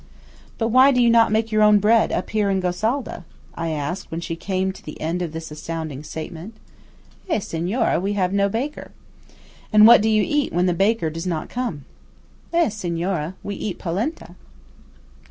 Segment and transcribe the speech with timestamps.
[0.57, 4.09] "But why do you not make your own bread up here in Gosalda?" I asked,
[4.09, 6.55] when she came to the end of this astounding statement.
[7.29, 8.89] "Eh, Signora, we have no baker."
[9.71, 11.85] "And what do you eat when the baker does not come?"
[12.51, 14.33] "Eh, Signora–we eat polenta."